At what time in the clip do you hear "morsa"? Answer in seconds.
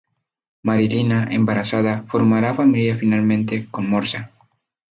3.87-4.31